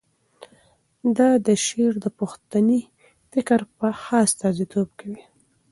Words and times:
د 1.17 1.19
ده 1.45 1.53
شعر 1.65 1.93
د 2.03 2.05
پښتني 2.19 2.81
فکر 3.31 3.59
ښه 4.03 4.17
استازیتوب 4.27 4.87
کوي. 4.99 5.21